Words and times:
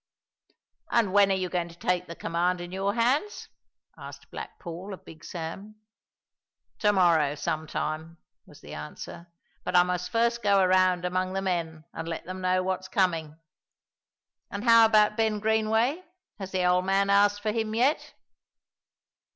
"And 0.89 1.13
when 1.13 1.29
are 1.31 1.35
you 1.35 1.47
going 1.47 1.67
to 1.69 1.77
take 1.77 2.07
the 2.07 2.15
command 2.15 2.59
in 2.59 2.71
your 2.71 2.95
hands?" 2.95 3.49
asked 3.95 4.31
Black 4.31 4.57
Paul 4.57 4.95
of 4.95 5.05
Big 5.05 5.23
Sam. 5.23 5.75
"To 6.79 6.91
morrow, 6.91 7.35
some 7.35 7.67
time," 7.67 8.17
was 8.47 8.61
the 8.61 8.73
answer, 8.73 9.27
"but 9.63 9.75
I 9.75 9.83
must 9.83 10.09
first 10.09 10.41
go 10.41 10.59
around 10.59 11.05
among 11.05 11.33
the 11.33 11.41
men 11.43 11.83
and 11.93 12.07
let 12.07 12.25
them 12.25 12.41
know 12.41 12.63
what's 12.63 12.87
coming." 12.87 13.37
"And 14.49 14.63
how 14.63 14.85
about 14.85 15.17
Ben 15.17 15.37
Greenway? 15.37 16.03
Has 16.39 16.49
the 16.51 16.65
old 16.65 16.85
man 16.85 17.11
asked 17.11 17.43
for 17.43 17.51
him 17.51 17.75
yet?" 17.75 18.15